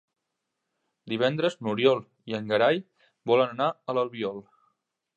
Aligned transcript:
Divendres 1.13 1.59
n'Oriol 1.67 2.03
i 2.33 2.39
en 2.39 2.51
Gerai 2.55 2.83
volen 3.33 3.57
anar 3.57 3.69
a 3.73 3.99
l'Albiol. 4.01 4.47